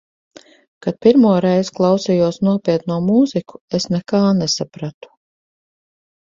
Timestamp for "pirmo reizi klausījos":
1.05-2.39